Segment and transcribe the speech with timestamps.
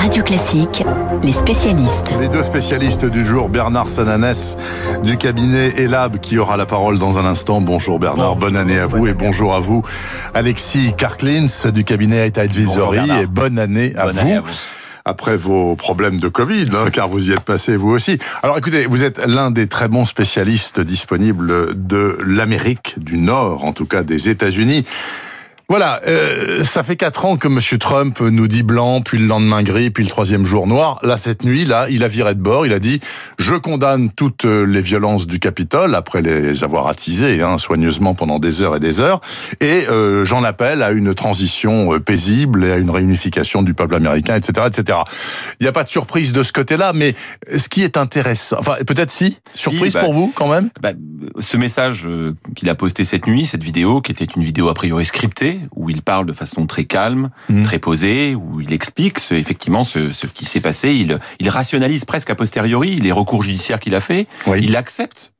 [0.00, 0.82] Radio Classique,
[1.22, 2.14] les spécialistes.
[2.18, 4.56] Les deux spécialistes du jour, Bernard Sananès
[5.04, 7.60] du cabinet Elab qui aura la parole dans un instant.
[7.60, 9.82] Bonjour Bernard, bonne année à vous et bonjour à vous.
[10.32, 14.40] Alexis Karklins du cabinet Eta Advisory et bonne année à, vous.
[15.04, 18.18] après vos problèmes de Covid, hein, car vous y êtes passé vous aussi.
[18.42, 23.74] Alors écoutez, vous êtes l'un des très bons spécialistes disponibles de l'Amérique du Nord, en
[23.74, 24.86] tout cas des États-Unis.
[25.70, 29.62] Voilà, euh, ça fait quatre ans que Monsieur Trump nous dit blanc, puis le lendemain
[29.62, 30.98] gris, puis le troisième jour noir.
[31.04, 32.66] Là, cette nuit, là, il a viré de bord.
[32.66, 32.98] Il a dit
[33.38, 38.62] je condamne toutes les violences du Capitole après les avoir attisées hein, soigneusement pendant des
[38.62, 39.20] heures et des heures,
[39.60, 43.94] et euh, j'en appelle à une transition euh, paisible et à une réunification du peuple
[43.94, 44.98] américain, etc., etc.
[45.60, 47.14] Il n'y a pas de surprise de ce côté-là, mais
[47.46, 50.70] ce qui est intéressant, enfin peut-être si surprise bah, pour vous quand même?
[50.82, 50.94] Bah,
[51.38, 52.08] ce message
[52.56, 55.90] qu'il a posté cette nuit, cette vidéo, qui était une vidéo a priori scriptée où
[55.90, 57.62] il parle de façon très calme, mmh.
[57.62, 60.94] très posée, où il explique ce, effectivement ce, ce qui s'est passé.
[60.94, 64.26] Il, il rationalise presque a posteriori les recours judiciaires qu'il a fait.
[64.46, 64.60] Oui.
[64.62, 65.32] Il accepte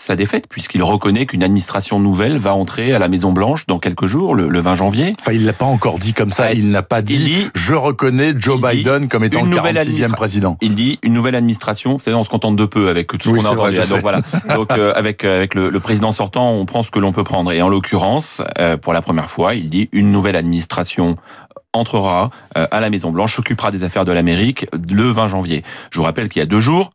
[0.00, 4.06] sa défaite puisqu'il reconnaît qu'une administration nouvelle va entrer à la Maison Blanche dans quelques
[4.06, 5.14] jours, le, le 20 janvier.
[5.20, 6.52] Enfin, il l'a pas encore dit comme ça.
[6.52, 10.56] Il n'a pas dit, dit, je reconnais Joe Biden comme étant le 46e président.
[10.60, 11.94] Il dit une nouvelle administration.
[11.94, 13.76] Vous savez, on se contente de peu avec tout ce oui, qu'on a entendu.
[13.76, 14.20] Vrai, Donc voilà.
[14.54, 17.52] Donc euh, avec avec le, le, président sortant, on prend ce que l'on peut prendre.
[17.52, 21.14] Et en l'occurrence, euh, pour la première fois, il dit une nouvelle administration
[21.72, 25.62] entrera euh, à la Maison Blanche, s'occupera des affaires de l'Amérique le 20 janvier.
[25.90, 26.90] Je vous rappelle qu'il y a deux jours,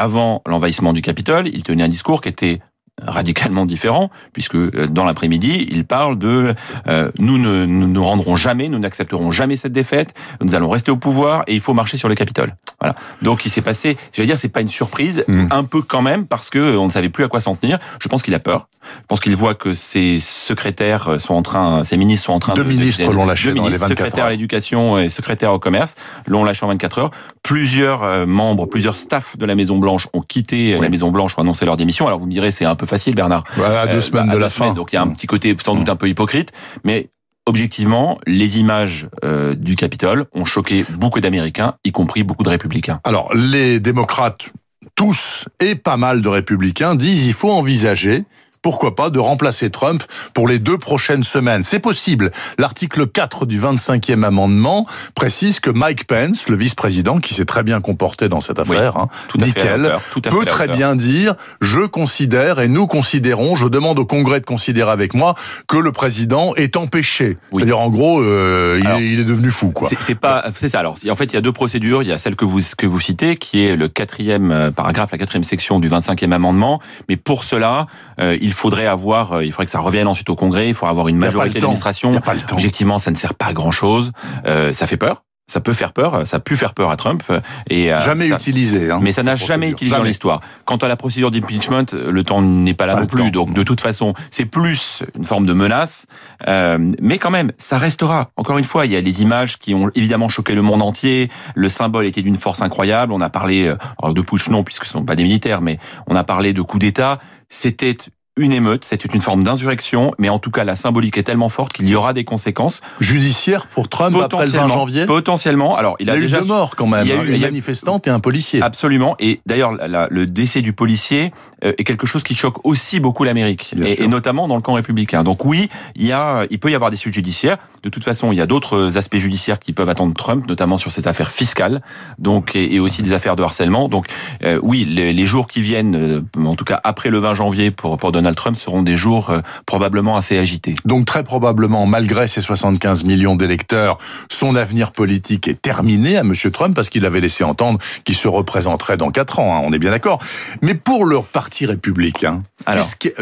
[0.00, 2.60] avant l'envahissement du Capitole, il tenait un discours qui était
[3.02, 4.56] radicalement différent, puisque
[4.86, 6.54] dans l'après-midi, il parle de
[6.86, 10.90] euh, nous ne nous, nous rendrons jamais, nous n'accepterons jamais cette défaite, nous allons rester
[10.90, 12.56] au pouvoir et il faut marcher sur le Capitole.
[12.80, 12.96] Voilà.
[13.22, 15.46] Donc il s'est passé, je vais dire, c'est pas une surprise, mmh.
[15.50, 17.78] un peu quand même, parce que on ne savait plus à quoi s'en tenir.
[18.00, 18.68] Je pense qu'il a peur.
[18.82, 22.54] Je pense qu'il voit que ses secrétaires sont en train, ses ministres sont en train
[22.54, 24.26] deux de ministres l'ont lâché dans les 24 secrétaire heures.
[24.28, 25.94] à l'éducation et secrétaire au commerce
[26.26, 27.10] l'ont lâché en 24 heures.
[27.42, 30.80] Plusieurs euh, membres, plusieurs staffs de la Maison Blanche ont quitté oui.
[30.80, 32.06] la Maison Blanche pour annoncer leur démission.
[32.06, 33.44] Alors vous me direz, c'est un peu facile, Bernard.
[33.56, 34.72] Voilà, à deux euh, semaines bah, de la fin.
[34.72, 36.52] Donc il y a un petit côté sans doute un peu hypocrite,
[36.84, 37.10] mais
[37.50, 43.00] objectivement, les images euh, du Capitole ont choqué beaucoup d'Américains, y compris beaucoup de républicains.
[43.02, 44.50] Alors, les démocrates,
[44.94, 48.24] tous et pas mal de républicains, disent il faut envisager
[48.62, 50.02] pourquoi pas, de remplacer Trump
[50.34, 51.64] pour les deux prochaines semaines?
[51.64, 52.30] C'est possible.
[52.58, 57.80] L'article 4 du 25e amendement précise que Mike Pence, le vice-président, qui s'est très bien
[57.80, 60.68] comporté dans cette affaire, oui, hein, tout à nickel, fait tout à peut fait très
[60.68, 65.34] bien dire, je considère et nous considérons, je demande au Congrès de considérer avec moi
[65.66, 67.38] que le président est empêché.
[67.52, 67.60] Oui.
[67.60, 69.88] C'est-à-dire, en gros, euh, il, Alors, est, il, est, devenu fou, quoi.
[69.98, 70.80] C'est pas, c'est ça.
[70.80, 72.02] Alors, en fait, il y a deux procédures.
[72.02, 75.12] Il y a celle que vous que vous citez, qui est le quatrième euh, paragraphe,
[75.12, 76.80] la quatrième section du 25e amendement.
[77.08, 77.86] Mais pour cela,
[78.20, 81.08] euh, il faudrait avoir il faudrait que ça revienne ensuite au Congrès, il faudrait avoir
[81.08, 82.20] une majorité d'administration.
[82.52, 84.12] Objectivement, ça ne sert pas à grand chose.
[84.46, 85.22] Euh, ça fait peur.
[85.46, 87.24] Ça peut faire peur, ça a pu faire peur à Trump.
[87.68, 90.02] Et jamais ça, utilisé, hein, mais ça n'a jamais utilisé jamais.
[90.02, 90.40] dans l'histoire.
[90.64, 93.32] Quant à la procédure d'impeachment, le temps n'est pas là pas non plus.
[93.32, 93.46] Temps.
[93.46, 96.06] Donc de toute façon, c'est plus une forme de menace,
[96.46, 98.30] euh, mais quand même, ça restera.
[98.36, 101.30] Encore une fois, il y a les images qui ont évidemment choqué le monde entier.
[101.56, 103.12] Le symbole était d'une force incroyable.
[103.12, 105.80] On a parlé alors de putsch non, puisque ce ne sont pas des militaires, mais
[106.06, 107.18] on a parlé de coup d'État.
[107.48, 107.96] C'était
[108.36, 111.72] une émeute, c'est une forme d'insurrection, mais en tout cas la symbolique est tellement forte
[111.72, 115.06] qu'il y aura des conséquences judiciaires pour Trump après le 20 janvier.
[115.06, 115.76] Potentiellement.
[115.76, 117.34] Alors il, a, y a déjà eu deux morts quand même, il y a eu,
[117.34, 118.62] une manifestante et un policier.
[118.62, 119.16] Absolument.
[119.18, 121.32] Et d'ailleurs le décès du policier
[121.64, 124.74] euh, est quelque chose qui choque aussi beaucoup l'Amérique et, et, notamment dans le camp
[124.74, 125.24] républicain.
[125.24, 127.58] Donc oui, il y a, il peut y avoir des suites judiciaires.
[127.82, 130.92] De toute façon, il y a d'autres aspects judiciaires qui peuvent attendre Trump, notamment sur
[130.92, 131.82] cette affaire fiscale,
[132.18, 133.88] donc et, et aussi des affaires de harcèlement.
[133.88, 134.06] Donc
[134.44, 137.70] euh, oui, les, les, jours qui viennent, euh, en tout cas après le 20 janvier
[137.70, 140.76] pour pour Donald Trump, seront des jours euh, probablement assez agités.
[140.84, 143.96] Donc très probablement, malgré ses 75 millions d'électeurs,
[144.30, 148.28] son avenir politique est terminé à Monsieur Trump parce qu'il avait laissé entendre qu'il se
[148.28, 149.56] représenterait dans quatre ans.
[149.56, 150.18] Hein, on est bien d'accord.
[150.62, 152.42] Mais pour leur parti républicain,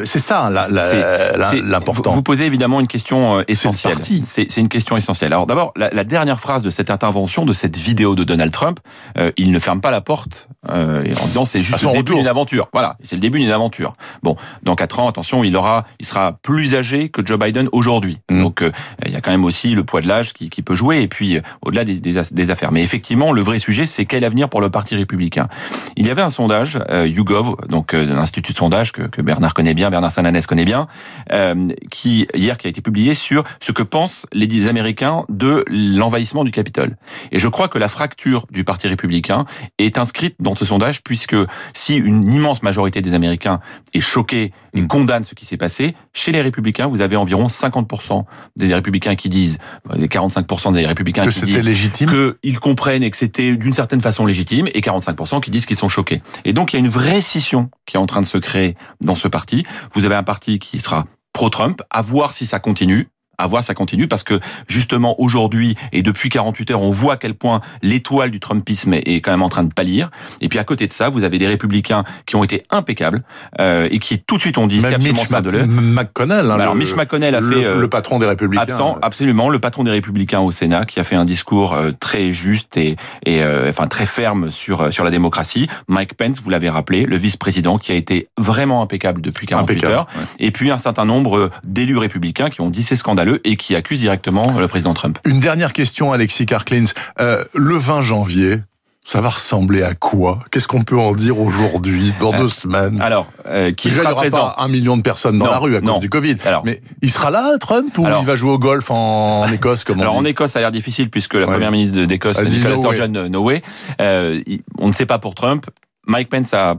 [0.04, 2.10] c'est ça l'important.
[2.10, 3.98] Vous, vous, posez évidemment une question euh, essentielle.
[4.24, 5.32] C'est une question essentielle.
[5.32, 8.80] Alors d'abord, la, la, dernière phrase de cette intervention, de cette vidéo de Donald Trump,
[9.16, 12.26] euh, il ne ferme pas la porte euh, en disant c'est juste le début d'une
[12.26, 12.68] aventure.
[12.72, 13.94] Voilà, c'est le début d'une aventure.
[14.22, 18.18] Bon, dans ans, attention, il aura, il sera plus âgé que Joe Biden aujourd'hui.
[18.30, 18.42] Mmh.
[18.42, 18.70] Donc euh,
[19.04, 21.08] il y a quand même aussi le poids de l'âge qui, qui, peut jouer et
[21.08, 22.72] puis euh, au-delà des, des, des, affaires.
[22.72, 25.48] Mais effectivement, le vrai sujet, c'est quel avenir pour le Parti républicain.
[25.96, 29.54] Il y avait un sondage, euh, YouGov, donc euh, l'institut de sondage que, que, Bernard
[29.54, 30.86] connaît bien, Bernard Sananès connaît bien,
[31.32, 36.44] euh, qui hier qui a été publié sur ce que pensent les Américains de l'envahissement
[36.44, 36.96] du Capitole.
[37.32, 39.44] Et je crois que la fracture du Parti républicain
[39.78, 41.36] est inscrite dans ce sondage puisque
[41.74, 43.60] si une immense majorité des Américains
[43.94, 45.94] est choquée et condamne ce qui s'est passé.
[46.12, 48.24] Chez les républicains, vous avez environ 50%
[48.56, 49.58] des républicains qui disent,
[49.88, 52.34] 45% des républicains que qui disent légitime.
[52.42, 55.88] qu'ils comprennent et que c'était d'une certaine façon légitime, et 45% qui disent qu'ils sont
[55.88, 56.22] choqués.
[56.44, 58.76] Et donc il y a une vraie scission qui est en train de se créer
[59.00, 59.64] dans ce parti.
[59.94, 63.74] Vous avez un parti qui sera pro-Trump, à voir si ça continue à voir ça
[63.74, 68.30] continue parce que justement aujourd'hui et depuis 48 heures on voit à quel point l'étoile
[68.30, 70.10] du Trumpisme est quand même en train de pâlir.
[70.40, 73.22] Et puis à côté de ça vous avez des républicains qui ont été impeccables
[73.60, 76.94] euh, et qui tout de suite ont dit c'est absolument scandaleux McConnell hein, alors Mitch
[76.94, 78.62] McConnell a fait euh, le patron des républicains.
[78.62, 79.06] absent euh.
[79.06, 82.76] absolument le patron des républicains au Sénat qui a fait un discours euh, très juste
[82.76, 85.68] et, et enfin très ferme sur sur la démocratie.
[85.86, 90.06] Mike Pence vous l'avez rappelé le vice-président qui a été vraiment impeccable depuis 48 heures.
[90.38, 92.96] et puis un certain nombre d'élus républicains qui ont dit c'est
[93.28, 95.18] scandaleux et qui accuse directement le président Trump.
[95.24, 96.84] Une dernière question, Alexis Karklins.
[97.20, 98.60] Euh, le 20 janvier,
[99.08, 100.40] ça va ressembler à quoi?
[100.50, 103.00] Qu'est-ce qu'on peut en dire aujourd'hui, dans deux euh, semaines?
[103.00, 106.00] Alors, euh, qui sera présent pas un million de personnes dans la rue à cause
[106.00, 106.36] du Covid.
[106.44, 110.00] Alors, mais il sera là, Trump, ou il va jouer au golf en, Écosse comme
[110.00, 113.42] Alors en Écosse, ça a l'air difficile puisque la première ministre d'Écosse, Nicola Sturgeon, no
[113.42, 113.62] way.
[114.00, 114.42] Euh,
[114.78, 115.64] on ne sait pas pour Trump.
[116.08, 116.78] Mike Pence a, a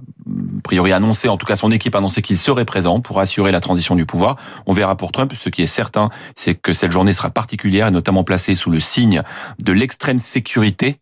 [0.63, 3.59] priori annoncé, en tout cas son équipe a annoncé qu'il serait présent pour assurer la
[3.59, 4.35] transition du pouvoir.
[4.65, 5.33] On verra pour Trump.
[5.35, 8.79] Ce qui est certain, c'est que cette journée sera particulière et notamment placée sous le
[8.79, 9.21] signe
[9.63, 10.99] de l'extrême sécurité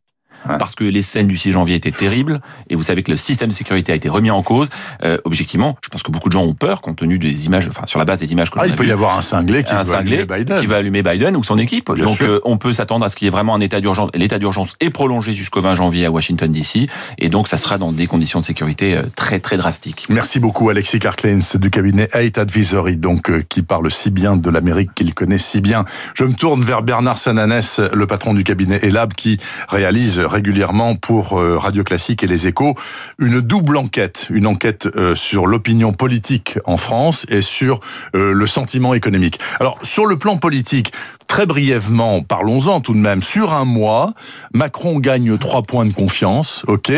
[0.59, 3.49] parce que les scènes du 6 janvier étaient terribles, et vous savez que le système
[3.49, 4.69] de sécurité a été remis en cause.
[5.03, 7.85] Euh, objectivement, je pense que beaucoup de gens ont peur compte tenu des images, enfin
[7.85, 9.97] sur la base des images que ah, il peut y avoir un cinglé qui va
[9.97, 11.91] allumer Biden, qui va allumer Biden ou son équipe.
[11.91, 14.09] Donc euh, on peut s'attendre à ce qu'il y ait vraiment un état d'urgence.
[14.13, 17.91] L'état d'urgence est prolongé jusqu'au 20 janvier à Washington DC, et donc ça sera dans
[17.91, 20.07] des conditions de sécurité euh, très très drastiques.
[20.09, 24.49] Merci beaucoup Alexis Karklins du cabinet Eight Advisory, donc euh, qui parle si bien de
[24.49, 25.85] l'Amérique qu'il connaît si bien.
[26.13, 29.39] Je me tourne vers Bernard Sananès, le patron du cabinet Elab, qui
[29.69, 32.75] réalise régulièrement pour euh, Radio Classique et Les Échos
[33.19, 37.79] une double enquête, une enquête euh, sur l'opinion politique en France et sur
[38.15, 39.39] euh, le sentiment économique.
[39.59, 40.91] Alors sur le plan politique,
[41.27, 43.21] très brièvement, parlons-en tout de même.
[43.21, 44.13] Sur un mois,
[44.53, 46.91] Macron gagne trois points de confiance, ok,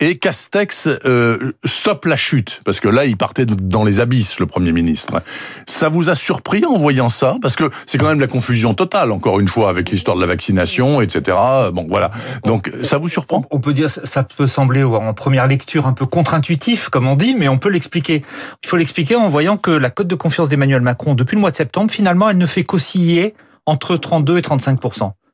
[0.00, 4.46] et Castex euh, stoppe la chute parce que là, il partait dans les abysses, le
[4.46, 5.22] Premier ministre.
[5.66, 7.36] Ça vous a surpris en voyant ça?
[7.40, 10.26] Parce que c'est quand même la confusion totale, encore une fois, avec l'histoire de la
[10.26, 11.36] vaccination, etc.
[11.72, 12.10] Bon, voilà.
[12.44, 13.44] Donc, ça vous surprend?
[13.50, 17.34] On peut dire, ça peut sembler en première lecture un peu contre-intuitif, comme on dit,
[17.38, 18.22] mais on peut l'expliquer.
[18.62, 21.50] Il faut l'expliquer en voyant que la cote de confiance d'Emmanuel Macron, depuis le mois
[21.50, 23.34] de septembre, finalement, elle ne fait qu'osciller
[23.68, 24.80] entre 32 et 35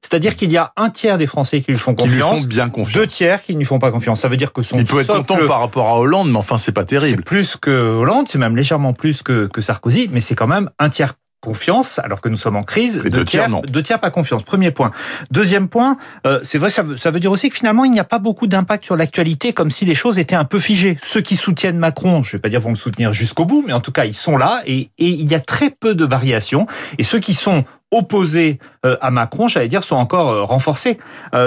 [0.03, 2.47] c'est-à-dire qu'il y a un tiers des Français qui lui font confiance, qui lui font
[2.47, 2.93] bien confiance.
[2.93, 4.21] deux tiers qui ne lui font pas confiance.
[4.21, 6.59] Ça veut dire que son il peut être content par rapport à Hollande, mais enfin
[6.59, 7.23] c'est pas terrible.
[7.23, 10.69] C'est plus que Hollande, c'est même légèrement plus que, que Sarkozy, mais c'est quand même
[10.79, 11.15] un tiers
[11.45, 13.03] confiance, alors que nous sommes en crise.
[13.05, 13.61] deux, tiers, non.
[13.71, 14.43] Deux tiers pas confiance.
[14.45, 14.91] Premier point.
[15.31, 18.01] Deuxième point, euh, c'est vrai, ça veut, ça veut dire aussi que finalement, il n'y
[18.01, 20.97] a pas beaucoup d'impact sur l'actualité, comme si les choses étaient un peu figées.
[21.03, 23.75] Ceux qui soutiennent Macron, je ne vais pas dire vont le soutenir jusqu'au bout, mais
[23.75, 26.67] en tout cas, ils sont là et, et il y a très peu de variations.
[26.97, 30.99] Et ceux qui sont opposés euh, à Macron, j'allais dire, sont encore euh, renforcés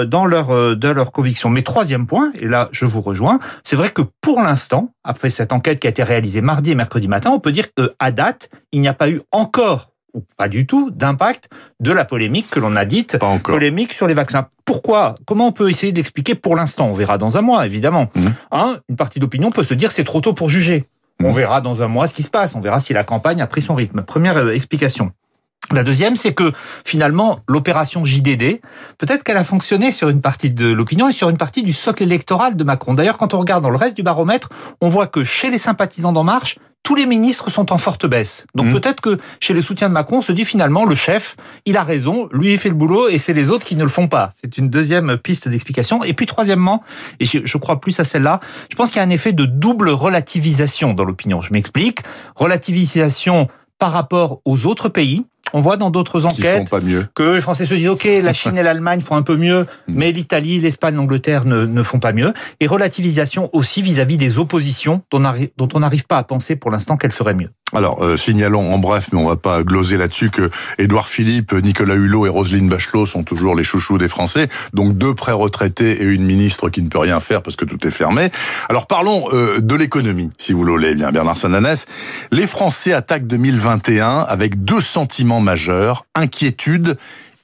[0.06, 1.50] dans leur dans leur conviction.
[1.50, 5.52] Mais troisième point, et là je vous rejoins, c'est vrai que pour l'instant, après cette
[5.52, 8.80] enquête qui a été réalisée mardi et mercredi matin, on peut dire qu'à date, il
[8.80, 11.48] n'y a pas eu encore ou pas du tout d'impact
[11.80, 14.48] de la polémique que l'on a dite polémique sur les vaccins.
[14.64, 15.14] Pourquoi?
[15.26, 16.88] Comment on peut essayer d'expliquer pour l'instant?
[16.88, 18.10] On verra dans un mois, évidemment.
[18.14, 18.28] Mmh.
[18.88, 20.86] une partie d'opinion peut se dire c'est trop tôt pour juger.
[21.22, 21.34] On mmh.
[21.34, 22.54] verra dans un mois ce qui se passe.
[22.54, 24.02] On verra si la campagne a pris son rythme.
[24.02, 25.12] Première euh, explication.
[25.72, 26.52] La deuxième, c'est que
[26.84, 28.60] finalement, l'opération JDD,
[28.96, 32.02] peut-être qu'elle a fonctionné sur une partie de l'opinion et sur une partie du socle
[32.02, 32.94] électoral de Macron.
[32.94, 34.48] D'ailleurs, quand on regarde dans le reste du baromètre,
[34.80, 38.46] on voit que chez les sympathisants d'En Marche, tous les ministres sont en forte baisse.
[38.54, 38.72] Donc mmh.
[38.72, 41.82] peut-être que chez les soutiens de Macron, on se dit finalement, le chef, il a
[41.82, 44.30] raison, lui, il fait le boulot et c'est les autres qui ne le font pas.
[44.34, 46.02] C'est une deuxième piste d'explication.
[46.02, 46.82] Et puis troisièmement,
[47.20, 49.90] et je crois plus à celle-là, je pense qu'il y a un effet de double
[49.90, 51.42] relativisation dans l'opinion.
[51.42, 51.98] Je m'explique.
[52.36, 53.48] Relativisation
[53.78, 55.24] par rapport aux autres pays.
[55.52, 56.70] On voit dans d'autres enquêtes
[57.14, 59.94] que les Français se disent OK, la Chine et l'Allemagne font un peu mieux, mm.
[59.94, 62.32] mais l'Italie, l'Espagne, l'Angleterre ne, ne, font pas mieux.
[62.60, 65.22] Et relativisation aussi vis-à-vis des oppositions dont,
[65.56, 67.50] dont on n'arrive pas à penser pour l'instant qu'elles feraient mieux.
[67.74, 71.94] Alors, euh, signalons en bref, mais on va pas gloser là-dessus, que Édouard Philippe, Nicolas
[71.94, 74.48] Hulot et Roselyne Bachelot sont toujours les chouchous des Français.
[74.72, 77.90] Donc deux pré-retraités et une ministre qui ne peut rien faire parce que tout est
[77.90, 78.30] fermé.
[78.68, 81.86] Alors parlons euh, de l'économie, si vous voulez bien, Bernard Sananès.
[82.32, 86.96] Les Français attaquent 2021 avec deux sentiments majeurs, inquiétude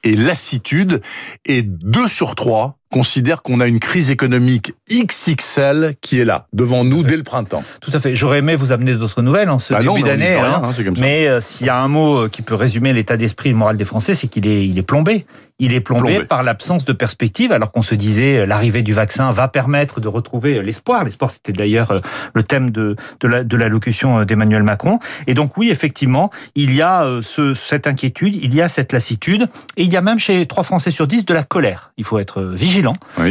[0.03, 1.01] et lassitude.
[1.45, 6.83] Et deux sur trois considère qu'on a une crise économique XXL qui est là, devant
[6.83, 7.63] nous dès le printemps.
[7.81, 8.15] Tout à fait.
[8.15, 10.35] J'aurais aimé vous amener d'autres nouvelles en ce bah début d'année.
[10.35, 10.61] Hein.
[10.63, 13.51] hein mais euh, s'il y a un mot euh, qui peut résumer l'état d'esprit et
[13.51, 15.25] le moral des Français, c'est qu'il est, il est plombé.
[15.57, 19.31] Il est plombé, par l'absence de perspective, alors qu'on se disait euh, l'arrivée du vaccin
[19.31, 21.03] va permettre de retrouver l'espoir.
[21.05, 22.01] L'espoir, c'était d'ailleurs
[22.33, 24.99] le thème de, de, la, de l'allocution d'Emmanuel Macron.
[25.27, 29.47] Et donc oui, effectivement, il y a ce, cette inquiétude, il y a cette lassitude,
[29.77, 31.93] et il y a même chez 3 Français sur 10 de la colère.
[31.97, 32.74] Il faut être vigilant,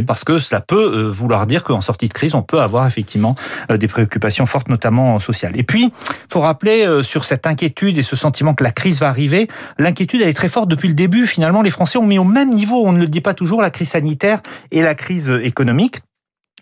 [0.06, 3.34] parce que cela peut vouloir dire qu'en sortie de crise, on peut avoir effectivement
[3.70, 5.52] des préoccupations fortes, notamment sociales.
[5.56, 5.92] Et puis,
[6.30, 9.48] faut rappeler sur cette inquiétude et ce sentiment que la crise va arriver,
[9.78, 11.26] l'inquiétude elle est très forte depuis le début.
[11.26, 13.70] Finalement, les Français ont mis au même niveau, on ne le dit pas toujours, la
[13.70, 16.00] crise sanitaire et la crise économique.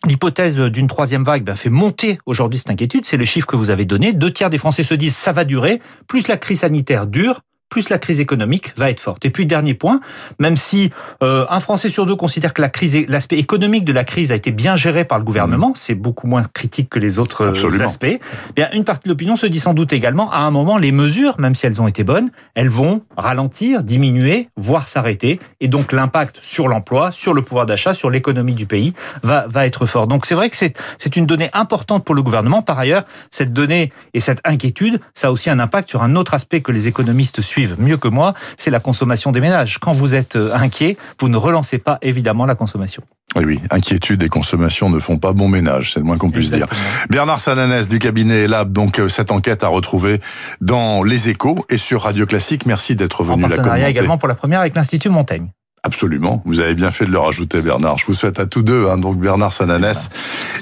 [0.05, 3.07] L'hypothèse d'une troisième vague ben, fait monter aujourd'hui cette inquiétude.
[3.07, 4.13] C'est le chiffre que vous avez donné.
[4.13, 5.81] Deux tiers des Français se disent ça va durer.
[6.09, 9.25] Plus la crise sanitaire dure, plus la crise économique va être forte.
[9.25, 10.01] Et puis dernier point,
[10.39, 10.91] même si
[11.23, 14.35] euh, un Français sur deux considère que la crise, l'aspect économique de la crise a
[14.35, 15.77] été bien géré par le gouvernement, mmh.
[15.77, 18.05] c'est beaucoup moins critique que les autres euh, aspects.
[18.05, 18.21] Eh
[18.55, 21.41] bien, une partie de l'opinion se dit sans doute également, à un moment, les mesures,
[21.41, 26.41] même si elles ont été bonnes, elles vont ralentir, diminuer, voire s'arrêter, et donc l'impact
[26.43, 30.07] sur l'emploi, sur le pouvoir d'achat, sur l'économie du pays va va être fort.
[30.07, 32.61] Donc c'est vrai que c'est c'est une donnée importante pour le gouvernement.
[32.61, 36.35] Par ailleurs, cette donnée et cette inquiétude, ça a aussi un impact sur un autre
[36.35, 39.79] aspect que les économistes suivent mieux que moi, c'est la consommation des ménages.
[39.79, 43.03] Quand vous êtes euh, inquiet, vous ne relancez pas évidemment la consommation.
[43.35, 46.51] Oui, oui, inquiétude et consommation ne font pas bon ménage, c'est le moins qu'on puisse
[46.51, 46.67] dire.
[47.09, 50.21] Bernard Sananès du cabinet Lab, donc euh, cette enquête à retrouver
[50.61, 52.67] dans Les Échos et sur Radio Classique.
[52.67, 53.87] Merci d'être venu la commenter.
[53.87, 55.49] également pour la première avec l'Institut Montaigne.
[55.85, 56.43] Absolument.
[56.45, 57.99] Vous avez bien fait de le rajouter, Bernard.
[57.99, 60.11] Je vous souhaite à tous deux, hein, donc Bernard Sananès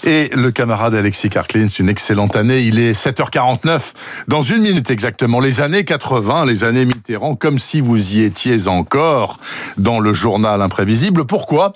[0.03, 2.61] et le camarade Alexis Karklins, une excellente année.
[2.61, 3.93] Il est 7h49.
[4.29, 8.67] Dans une minute exactement, les années 80, les années Mitterrand, comme si vous y étiez
[8.67, 9.39] encore
[9.77, 11.27] dans le journal imprévisible.
[11.27, 11.75] Pourquoi?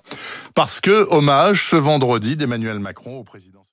[0.55, 3.64] Parce que hommage ce vendredi d'Emmanuel Macron au président.